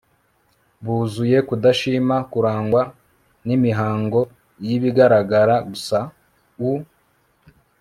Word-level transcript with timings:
buzuye 0.83 1.37
kudashima 1.47 2.15
kurangwa 2.31 2.81
nimihango 3.47 4.19
yibigaragara 4.67 5.55
gusa 5.69 5.97
u 6.69 6.71